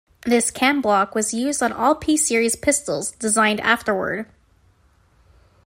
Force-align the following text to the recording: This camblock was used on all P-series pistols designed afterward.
This 0.25 0.49
camblock 0.49 1.13
was 1.13 1.31
used 1.31 1.61
on 1.61 1.71
all 1.71 1.93
P-series 1.93 2.55
pistols 2.55 3.11
designed 3.11 3.59
afterward. 3.59 4.25